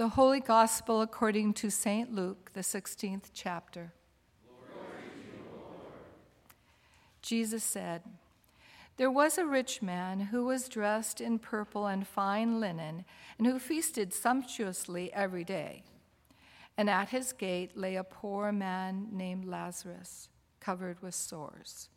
[0.00, 2.10] The Holy Gospel according to St.
[2.10, 3.92] Luke, the 16th chapter.
[7.20, 8.04] Jesus said,
[8.96, 13.04] There was a rich man who was dressed in purple and fine linen,
[13.36, 15.82] and who feasted sumptuously every day.
[16.78, 20.30] And at his gate lay a poor man named Lazarus,
[20.60, 21.90] covered with sores,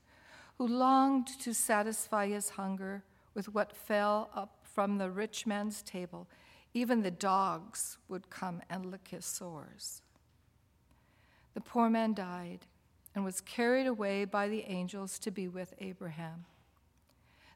[0.57, 6.27] who longed to satisfy his hunger with what fell up from the rich man's table
[6.73, 10.01] even the dogs would come and lick his sores.
[11.53, 12.65] The poor man died
[13.13, 16.45] and was carried away by the angels to be with Abraham.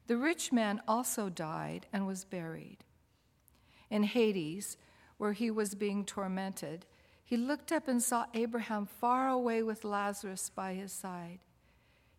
[0.05, 2.77] The rich man also died and was buried.
[3.89, 4.77] In Hades,
[5.17, 6.85] where he was being tormented,
[7.23, 11.39] he looked up and saw Abraham far away with Lazarus by his side.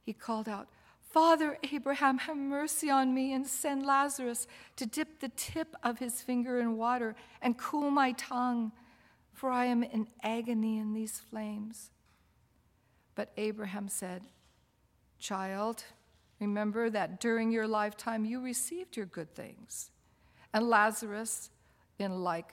[0.03, 0.69] He called out,
[1.09, 6.21] Father Abraham, have mercy on me and send Lazarus to dip the tip of his
[6.21, 8.73] finger in water and cool my tongue,
[9.33, 11.91] for I am in agony in these flames.
[13.15, 14.23] But Abraham said,
[15.19, 15.85] Child,
[16.41, 19.91] remember that during your lifetime you received your good things,
[20.53, 21.51] and Lazarus,
[21.99, 22.53] in like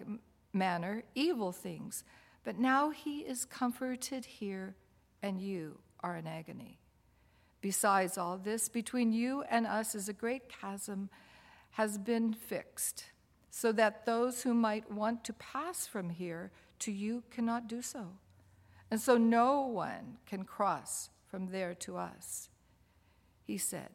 [0.53, 2.03] manner, evil things.
[2.43, 4.75] But now he is comforted here,
[5.21, 6.79] and you are in agony.
[7.65, 11.09] Besides all this, between you and us is a great chasm
[11.71, 13.05] has been fixed,
[13.49, 18.09] so that those who might want to pass from here to you cannot do so.
[18.91, 22.49] And so no one can cross from there to us.
[23.43, 23.89] He said,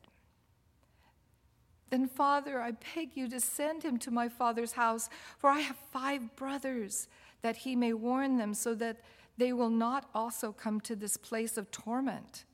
[1.91, 5.77] Then, Father, I beg you to send him to my father's house, for I have
[5.93, 7.07] five brothers,
[7.43, 8.97] that he may warn them, so that
[9.39, 12.47] they will not also come to this place of torment.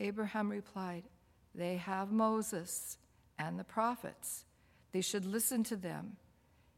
[0.00, 1.04] Abraham replied,
[1.54, 2.98] They have Moses
[3.38, 4.44] and the prophets.
[4.92, 6.16] They should listen to them.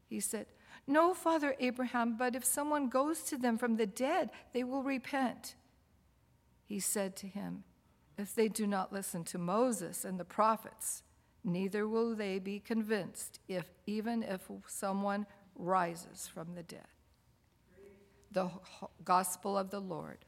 [0.09, 0.47] He said,
[0.87, 5.55] No, Father Abraham, but if someone goes to them from the dead, they will repent.
[6.65, 7.63] He said to him,
[8.17, 11.03] If they do not listen to Moses and the prophets,
[11.43, 16.87] neither will they be convinced, if, even if someone rises from the dead.
[18.31, 18.49] The
[19.03, 20.25] gospel of the Lord.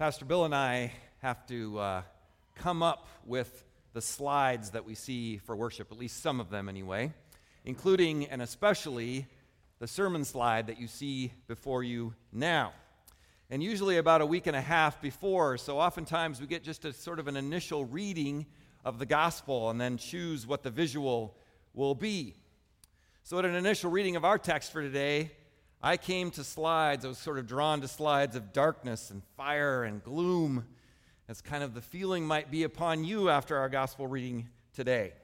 [0.00, 2.02] Pastor Bill and I have to uh,
[2.54, 6.70] come up with the slides that we see for worship, at least some of them
[6.70, 7.12] anyway,
[7.66, 9.26] including and especially
[9.78, 12.72] the sermon slide that you see before you now.
[13.50, 16.94] And usually about a week and a half before, so oftentimes we get just a
[16.94, 18.46] sort of an initial reading
[18.86, 21.36] of the gospel and then choose what the visual
[21.74, 22.36] will be.
[23.22, 25.32] So, at an initial reading of our text for today,
[25.82, 29.82] I came to slides, I was sort of drawn to slides of darkness and fire
[29.82, 30.66] and gloom,
[31.26, 35.14] as kind of the feeling might be upon you after our gospel reading today.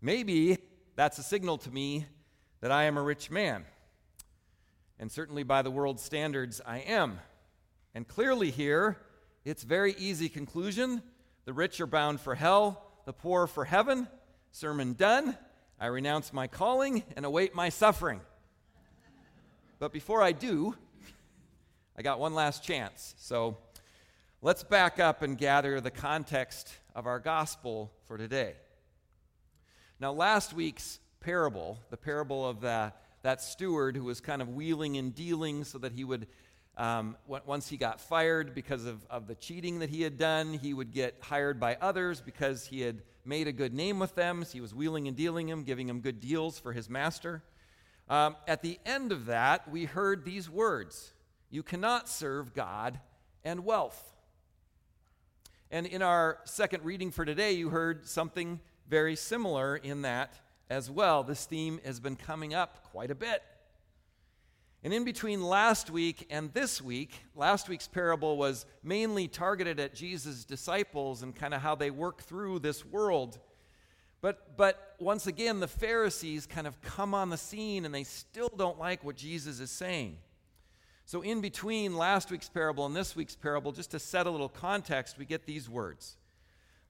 [0.00, 0.58] Maybe
[0.96, 2.06] that's a signal to me
[2.60, 3.64] that I am a rich man.
[4.98, 7.20] And certainly by the world's standards, I am.
[7.94, 8.96] And clearly here,
[9.44, 11.02] it's very easy conclusion.
[11.44, 14.08] The rich are bound for hell, the poor for heaven.
[14.50, 15.36] Sermon done.
[15.78, 18.20] I renounce my calling and await my suffering.
[19.78, 20.74] But before I do,
[21.96, 23.14] I got one last chance.
[23.18, 23.56] So
[24.40, 28.54] let's back up and gather the context of our gospel for today.
[29.98, 32.92] Now, last week's parable, the parable of the,
[33.22, 36.28] that steward who was kind of wheeling and dealing so that he would,
[36.76, 40.72] um, once he got fired because of, of the cheating that he had done, he
[40.72, 44.44] would get hired by others because he had made a good name with them.
[44.44, 47.42] So he was wheeling and dealing them, giving them good deals for his master.
[48.08, 51.12] Um, at the end of that, we heard these words
[51.50, 53.00] You cannot serve God
[53.44, 54.12] and wealth.
[55.70, 60.34] And in our second reading for today, you heard something very similar in that
[60.70, 61.22] as well.
[61.22, 63.42] This theme has been coming up quite a bit.
[64.84, 69.94] And in between last week and this week, last week's parable was mainly targeted at
[69.94, 73.38] Jesus' disciples and kind of how they work through this world.
[74.24, 78.48] But, but once again, the Pharisees kind of come on the scene and they still
[78.48, 80.16] don't like what Jesus is saying.
[81.04, 84.48] So, in between last week's parable and this week's parable, just to set a little
[84.48, 86.16] context, we get these words.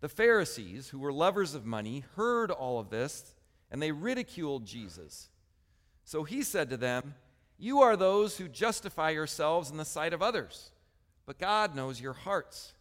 [0.00, 3.34] The Pharisees, who were lovers of money, heard all of this
[3.68, 5.28] and they ridiculed Jesus.
[6.04, 7.16] So he said to them,
[7.58, 10.70] You are those who justify yourselves in the sight of others,
[11.26, 12.74] but God knows your hearts.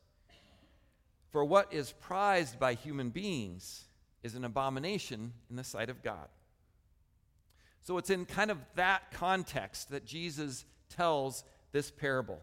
[1.32, 3.86] For what is prized by human beings
[4.24, 6.28] is an abomination in the sight of God.
[7.81, 11.44] So it's in kind of that context that Jesus tells
[11.74, 12.40] this parable.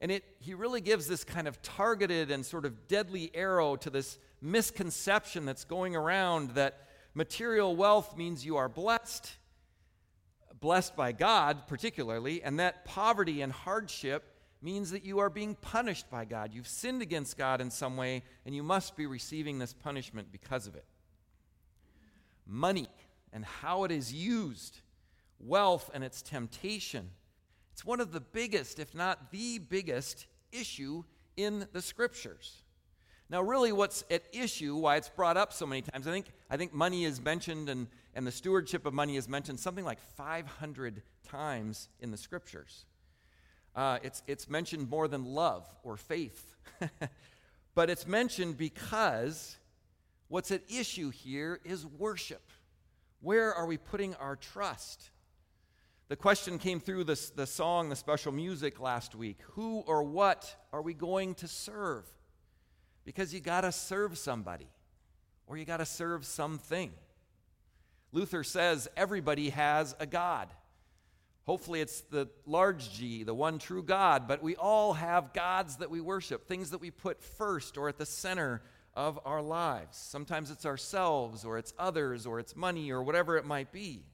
[0.00, 3.90] And it, he really gives this kind of targeted and sort of deadly arrow to
[3.90, 9.36] this misconception that's going around that material wealth means you are blessed,
[10.60, 14.33] blessed by God particularly, and that poverty and hardship
[14.64, 16.52] means that you are being punished by God.
[16.52, 20.66] You've sinned against God in some way, and you must be receiving this punishment because
[20.66, 20.86] of it.
[22.46, 22.88] Money
[23.32, 24.80] and how it is used,
[25.38, 27.10] wealth and its temptation.
[27.72, 31.04] It's one of the biggest, if not the biggest, issue
[31.36, 32.62] in the scriptures.
[33.28, 36.56] Now, really, what's at issue, why it's brought up so many times, I think, I
[36.56, 41.02] think money is mentioned and, and the stewardship of money is mentioned something like 500
[41.26, 42.84] times in the scriptures.
[43.74, 46.54] Uh, it's, it's mentioned more than love or faith.
[47.74, 49.56] but it's mentioned because
[50.28, 52.42] what's at issue here is worship.
[53.20, 55.10] Where are we putting our trust?
[56.08, 59.38] The question came through this, the song, the special music last week.
[59.52, 62.04] Who or what are we going to serve?
[63.04, 64.68] Because you got to serve somebody
[65.46, 66.92] or you got to serve something.
[68.12, 70.48] Luther says everybody has a God.
[71.46, 75.90] Hopefully, it's the large G, the one true God, but we all have gods that
[75.90, 78.62] we worship, things that we put first or at the center
[78.94, 79.98] of our lives.
[79.98, 84.04] Sometimes it's ourselves, or it's others, or it's money, or whatever it might be.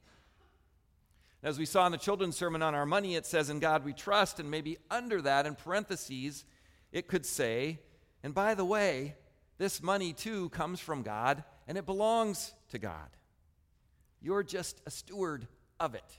[1.42, 3.92] As we saw in the children's sermon on our money, it says, In God we
[3.92, 6.44] trust, and maybe under that, in parentheses,
[6.92, 7.78] it could say,
[8.22, 9.14] And by the way,
[9.56, 13.08] this money too comes from God, and it belongs to God.
[14.20, 15.46] You're just a steward
[15.78, 16.18] of it.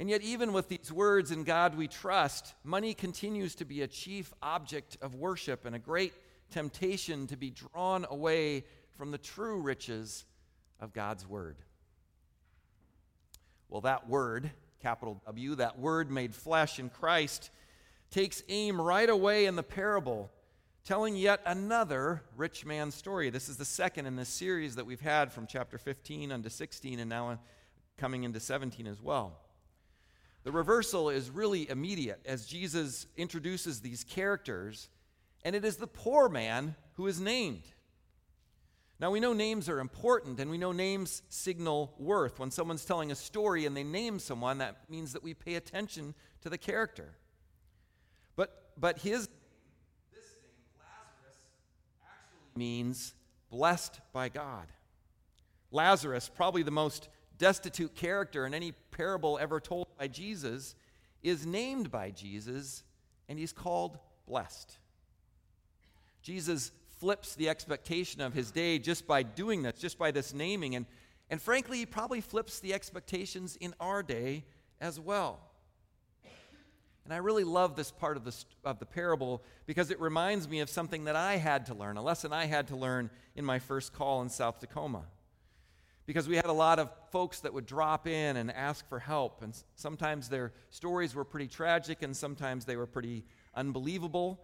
[0.00, 3.86] And yet, even with these words, in God we trust, money continues to be a
[3.86, 6.14] chief object of worship and a great
[6.50, 8.64] temptation to be drawn away
[8.96, 10.24] from the true riches
[10.80, 11.58] of God's Word.
[13.68, 14.50] Well, that word,
[14.80, 17.50] capital W, that word made flesh in Christ,
[18.10, 20.30] takes aim right away in the parable,
[20.82, 23.28] telling yet another rich man's story.
[23.28, 27.00] This is the second in this series that we've had from chapter 15 unto 16
[27.00, 27.38] and now
[27.98, 29.38] coming into 17 as well.
[30.42, 34.88] The reversal is really immediate as Jesus introduces these characters,
[35.44, 37.64] and it is the poor man who is named.
[38.98, 42.38] Now, we know names are important, and we know names signal worth.
[42.38, 46.14] When someone's telling a story and they name someone, that means that we pay attention
[46.42, 47.14] to the character.
[48.36, 49.28] But, but his,
[50.12, 51.38] this name, Lazarus,
[52.02, 53.14] actually means
[53.50, 54.66] blessed by God.
[55.70, 57.08] Lazarus, probably the most
[57.38, 60.74] destitute character in any parable ever told by Jesus,
[61.22, 62.82] is named by Jesus,
[63.28, 64.78] and he's called blessed.
[66.22, 70.74] Jesus flips the expectation of his day just by doing this, just by this naming.
[70.74, 70.86] And,
[71.28, 74.46] and frankly, he probably flips the expectations in our day
[74.80, 75.38] as well.
[77.04, 80.60] And I really love this part of the, of the parable because it reminds me
[80.60, 83.58] of something that I had to learn, a lesson I had to learn in my
[83.58, 85.04] first call in South Tacoma
[86.10, 89.44] because we had a lot of folks that would drop in and ask for help.
[89.44, 93.22] And sometimes their stories were pretty tragic, and sometimes they were pretty
[93.54, 94.40] unbelievable.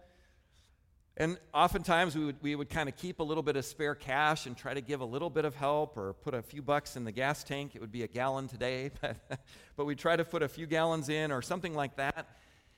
[1.17, 4.45] And oftentimes we would, we would kind of keep a little bit of spare cash
[4.45, 7.03] and try to give a little bit of help or put a few bucks in
[7.03, 7.75] the gas tank.
[7.75, 9.17] It would be a gallon today, but,
[9.75, 12.29] but we'd try to put a few gallons in or something like that.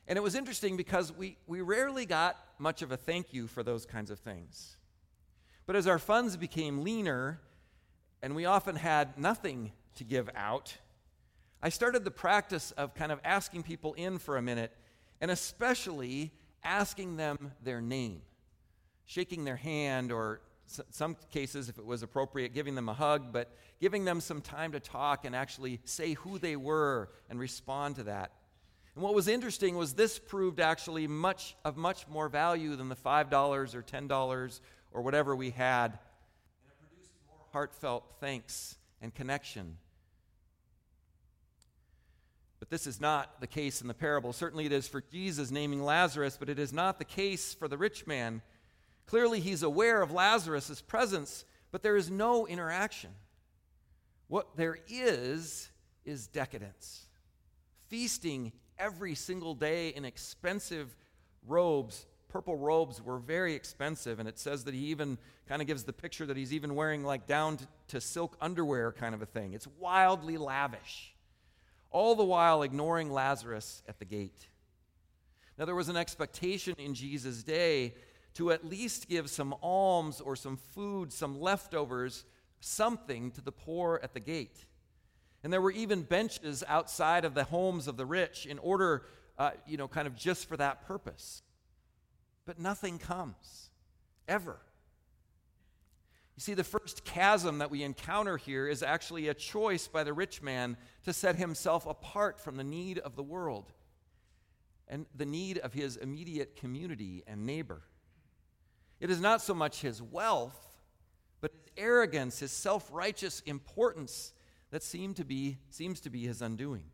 [0.07, 3.61] And it was interesting because we, we rarely got much of a thank you for
[3.61, 4.77] those kinds of things.
[5.67, 7.39] But as our funds became leaner,
[8.21, 10.77] and we often had nothing to give out,
[11.61, 14.71] I started the practice of kind of asking people in for a minute,
[15.19, 16.31] and especially
[16.63, 18.21] asking them their name,
[19.05, 20.41] shaking their hand, or
[20.91, 24.71] some cases, if it was appropriate, giving them a hug, but giving them some time
[24.71, 28.31] to talk and actually say who they were and respond to that.
[28.95, 32.95] And what was interesting was this proved actually much of much more value than the
[32.95, 34.59] $5 or $10
[34.91, 35.99] or whatever we had
[37.51, 39.77] heartfelt thanks and connection.
[42.59, 44.33] But this is not the case in the parable.
[44.33, 47.77] Certainly it is for Jesus naming Lazarus, but it is not the case for the
[47.77, 48.41] rich man.
[49.05, 53.11] Clearly, he's aware of Lazarus' presence, but there is no interaction.
[54.27, 55.69] What there is,
[56.05, 57.07] is decadence.
[57.87, 60.95] Feasting every single day in expensive
[61.47, 65.17] robes purple robes were very expensive, and it says that he even
[65.47, 68.91] kind of gives the picture that he's even wearing like down to, to silk underwear
[68.91, 69.53] kind of a thing.
[69.53, 71.13] It's wildly lavish,
[71.91, 74.47] all the while ignoring Lazarus at the gate.
[75.57, 77.95] Now, there was an expectation in Jesus' day
[78.35, 82.23] to at least give some alms or some food, some leftovers,
[82.61, 84.65] something to the poor at the gate.
[85.43, 89.03] And there were even benches outside of the homes of the rich in order
[89.39, 91.41] uh, you know, kind of just for that purpose.
[92.49, 93.69] But nothing comes,
[94.27, 94.57] ever.
[96.35, 100.13] You see, the first chasm that we encounter here is actually a choice by the
[100.13, 103.71] rich man to set himself apart from the need of the world
[104.87, 107.83] and the need of his immediate community and neighbor.
[108.99, 110.59] It is not so much his wealth,
[111.41, 114.33] but his arrogance, his self righteous importance
[114.71, 116.85] that seem to be, seems to be his undoing.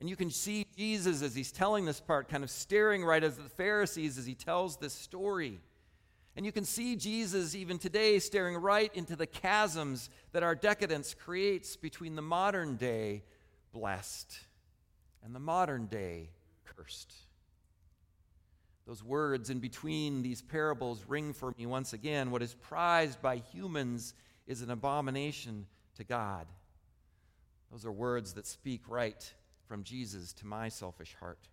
[0.00, 3.36] And you can see Jesus as he's telling this part, kind of staring right at
[3.36, 5.60] the Pharisees as he tells this story.
[6.36, 11.12] And you can see Jesus even today staring right into the chasms that our decadence
[11.12, 13.24] creates between the modern day
[13.74, 14.38] blessed
[15.22, 16.30] and the modern day
[16.64, 17.12] cursed.
[18.86, 22.30] Those words in between these parables ring for me once again.
[22.30, 24.14] What is prized by humans
[24.46, 25.66] is an abomination
[25.96, 26.46] to God.
[27.70, 29.32] Those are words that speak right
[29.70, 31.46] from Jesus to my selfish heart.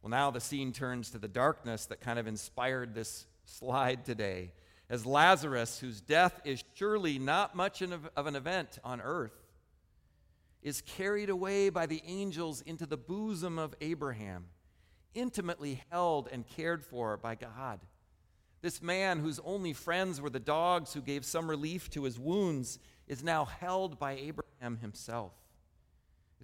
[0.00, 4.54] Well, now the scene turns to the darkness that kind of inspired this slide today.
[4.88, 9.34] As Lazarus, whose death is surely not much of an event on earth,
[10.62, 14.46] is carried away by the angels into the bosom of Abraham,
[15.12, 17.80] intimately held and cared for by God.
[18.62, 22.78] This man, whose only friends were the dogs who gave some relief to his wounds,
[23.06, 25.34] is now held by Abraham himself.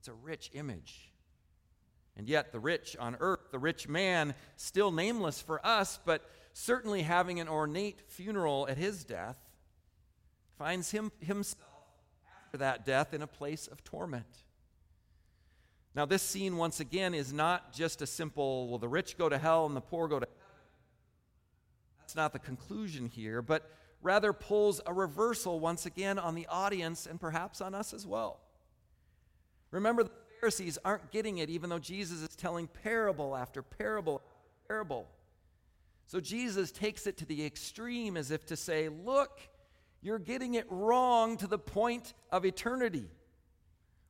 [0.05, 1.11] It's a rich image.
[2.15, 7.01] And yet, the rich on earth, the rich man, still nameless for us, but certainly
[7.01, 9.39] having an ornate funeral at his death,
[10.59, 11.63] finds him, himself
[12.45, 14.27] after that death in a place of torment.
[15.95, 19.39] Now, this scene, once again, is not just a simple, well, the rich go to
[19.39, 20.51] hell and the poor go to heaven.
[22.01, 23.71] That's not the conclusion here, but
[24.03, 28.44] rather pulls a reversal once again on the audience and perhaps on us as well.
[29.75, 34.69] Remember, the Pharisees aren't getting it, even though Jesus is telling parable after parable after
[34.69, 35.09] parable.
[36.07, 39.41] So Jesus takes it to the extreme as if to say, Look,
[40.01, 43.09] you're getting it wrong to the point of eternity.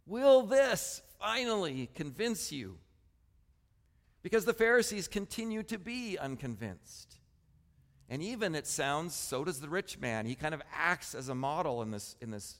[0.06, 2.76] Will this finally convince you?
[4.22, 7.14] Because the Pharisees continue to be unconvinced.
[8.10, 10.26] And even it sounds, so does the rich man.
[10.26, 12.58] He kind of acts as a model in this, in this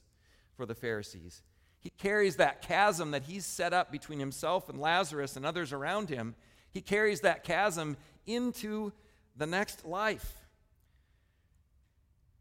[0.57, 1.43] for the Pharisees.
[1.85, 6.09] He carries that chasm that he's set up between himself and Lazarus and others around
[6.09, 6.33] him.
[6.71, 8.91] He carries that chasm into
[9.37, 10.33] the next life.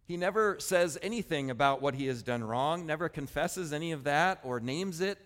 [0.06, 4.40] He never says anything about what he has done wrong, never confesses any of that
[4.44, 5.18] or names it.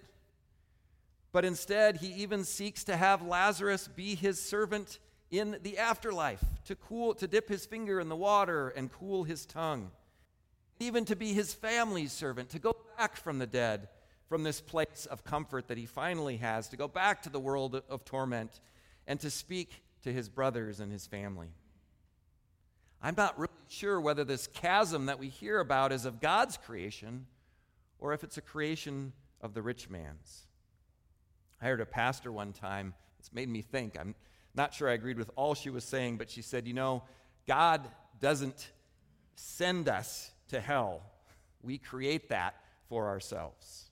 [1.31, 4.99] But instead, he even seeks to have Lazarus be his servant
[5.31, 9.47] in the afterlife, to cool to dip his finger in the water and cool his
[9.47, 9.93] tongue.
[10.81, 13.87] Even to be his family's servant, to go back from the dead
[14.29, 17.83] from this place of comfort that he finally has to go back to the world
[17.89, 18.61] of torment
[19.07, 21.49] and to speak to his brothers and his family.
[23.03, 27.27] I'm not really sure whether this chasm that we hear about is of God's creation
[27.99, 30.47] or if it's a creation of the rich man's.
[31.61, 33.99] I heard a pastor one time, it's made me think.
[33.99, 34.15] I'm
[34.55, 37.03] not sure I agreed with all she was saying, but she said, You know,
[37.47, 37.89] God
[38.21, 38.71] doesn't
[39.35, 41.03] send us to hell,
[41.63, 42.55] we create that
[42.89, 43.88] for ourselves.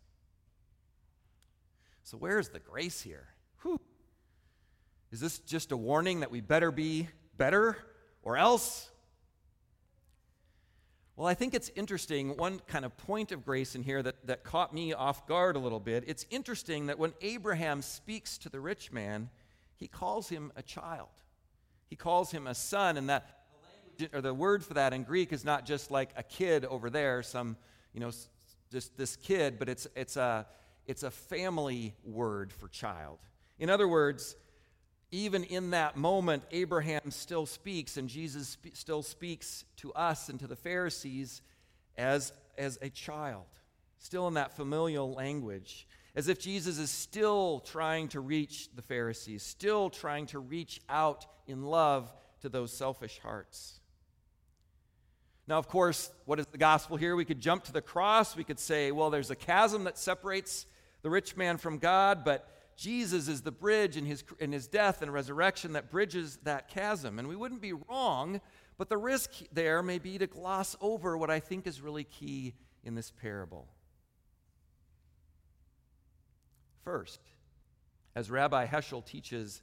[2.06, 3.26] So, where's the grace here?
[3.62, 3.80] Whew.
[5.10, 7.76] Is this just a warning that we better be better
[8.22, 8.88] or else?
[11.16, 12.36] Well, I think it's interesting.
[12.36, 15.58] One kind of point of grace in here that, that caught me off guard a
[15.58, 16.04] little bit.
[16.06, 19.28] It's interesting that when Abraham speaks to the rich man,
[19.74, 21.08] he calls him a child.
[21.88, 23.40] He calls him a son, and that
[24.12, 27.24] or the word for that in Greek is not just like a kid over there,
[27.24, 27.56] some,
[27.92, 28.12] you know,
[28.70, 30.46] just this kid, but it's, it's a,
[30.86, 33.18] it's a family word for child.
[33.58, 34.36] In other words,
[35.10, 40.38] even in that moment, Abraham still speaks, and Jesus sp- still speaks to us and
[40.40, 41.42] to the Pharisees
[41.96, 43.46] as, as a child,
[43.98, 49.42] still in that familial language, as if Jesus is still trying to reach the Pharisees,
[49.42, 53.80] still trying to reach out in love to those selfish hearts.
[55.48, 57.14] Now, of course, what is the gospel here?
[57.14, 58.34] We could jump to the cross.
[58.34, 60.66] We could say, well, there's a chasm that separates
[61.06, 65.02] the rich man from God, but Jesus is the bridge in his, in his death
[65.02, 67.20] and resurrection that bridges that chasm.
[67.20, 68.40] And we wouldn't be wrong,
[68.76, 72.54] but the risk there may be to gloss over what I think is really key
[72.82, 73.68] in this parable.
[76.82, 77.20] First,
[78.16, 79.62] as Rabbi Heschel teaches,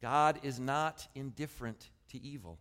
[0.00, 2.60] God is not indifferent to evil.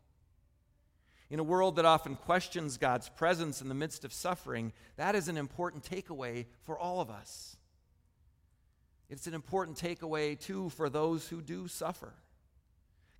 [1.29, 5.27] In a world that often questions God's presence in the midst of suffering, that is
[5.27, 7.57] an important takeaway for all of us.
[9.09, 12.13] It's an important takeaway, too, for those who do suffer.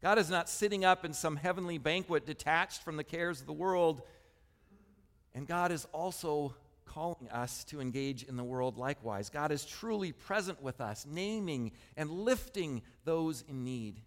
[0.01, 3.53] God is not sitting up in some heavenly banquet detached from the cares of the
[3.53, 4.01] world.
[5.33, 9.29] And God is also calling us to engage in the world likewise.
[9.29, 14.01] God is truly present with us, naming and lifting those in need.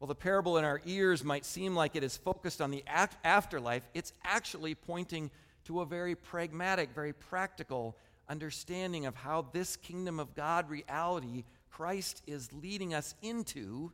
[0.00, 2.84] Well, the parable in our ears might seem like it is focused on the
[3.24, 5.30] afterlife, it's actually pointing
[5.64, 7.96] to a very pragmatic, very practical
[8.28, 13.92] understanding of how this kingdom of God reality Christ is leading us into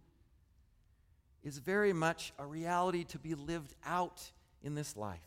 [1.43, 4.31] is very much a reality to be lived out
[4.63, 5.21] in this life.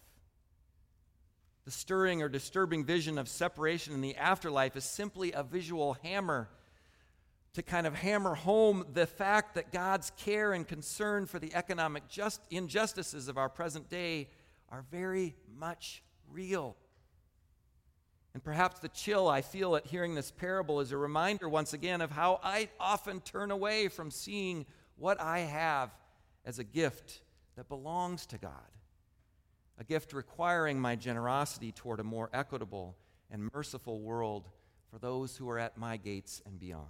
[1.65, 6.49] The stirring or disturbing vision of separation in the afterlife is simply a visual hammer
[7.53, 12.07] to kind of hammer home the fact that God's care and concern for the economic
[12.07, 14.29] just, injustices of our present day
[14.69, 16.75] are very much real.
[18.37, 22.01] And perhaps the chill I feel at hearing this parable is a reminder once again
[22.01, 25.89] of how I often turn away from seeing what I have
[26.45, 27.21] as a gift
[27.55, 28.51] that belongs to God,
[29.79, 32.95] a gift requiring my generosity toward a more equitable
[33.31, 34.47] and merciful world
[34.91, 36.85] for those who are at my gates and beyond.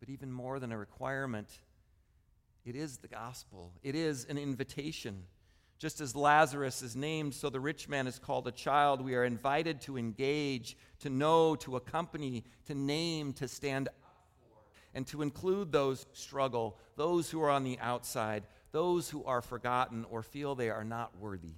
[0.00, 1.60] But even more than a requirement,
[2.64, 5.26] it is the gospel, it is an invitation.
[5.80, 9.00] Just as Lazarus is named, so the rich man is called a child.
[9.00, 13.88] We are invited to engage, to know, to accompany, to name, to stand
[14.92, 19.40] and to include those who struggle, those who are on the outside, those who are
[19.40, 21.54] forgotten or feel they are not worthy.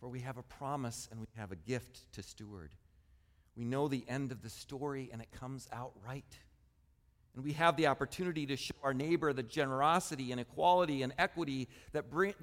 [0.00, 2.72] For we have a promise and we have a gift to steward.
[3.56, 6.38] We know the end of the story and it comes out right.
[7.34, 11.68] And we have the opportunity to show our neighbor the generosity and equality and equity
[11.92, 12.34] that, bring,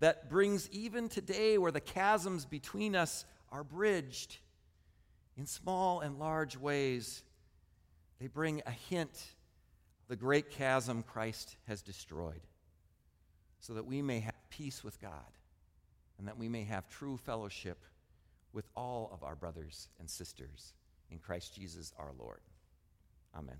[0.00, 4.38] that brings even today where the chasms between us are bridged
[5.36, 7.22] in small and large ways
[8.18, 12.40] they bring a hint of the great chasm Christ has destroyed,
[13.60, 15.10] so that we may have peace with God
[16.18, 17.78] and that we may have true fellowship
[18.52, 20.72] with all of our brothers and sisters
[21.10, 22.40] in Christ Jesus our Lord.
[23.36, 23.56] Amen.